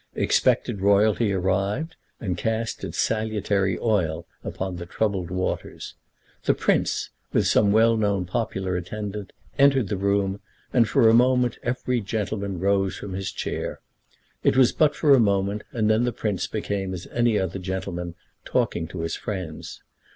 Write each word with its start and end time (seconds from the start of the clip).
Expected 0.15 0.81
Royalty 0.81 1.31
arrived, 1.31 1.95
and 2.19 2.35
cast 2.35 2.83
its 2.83 2.97
salutary 2.97 3.77
oil 3.77 4.25
upon 4.43 4.77
the 4.77 4.87
troubled 4.87 5.29
waters. 5.29 5.93
The 6.45 6.55
Prince, 6.55 7.11
with 7.33 7.45
some 7.45 7.71
well 7.71 7.95
known 7.95 8.25
popular 8.25 8.75
attendant, 8.75 9.31
entered 9.59 9.89
the 9.89 9.97
room, 9.97 10.39
and 10.73 10.89
for 10.89 11.07
a 11.07 11.13
moment 11.13 11.59
every 11.61 12.01
gentleman 12.01 12.59
rose 12.59 12.97
from 12.97 13.13
his 13.13 13.31
chair. 13.31 13.79
It 14.43 14.57
was 14.57 14.71
but 14.71 14.95
for 14.95 15.13
a 15.13 15.19
moment, 15.19 15.65
and 15.71 15.87
then 15.87 16.03
the 16.03 16.11
Prince 16.11 16.47
became 16.47 16.95
as 16.95 17.05
any 17.13 17.37
other 17.37 17.59
gentleman, 17.59 18.15
talking 18.43 18.87
to 18.87 19.01
his 19.01 19.15
friends. 19.15 19.83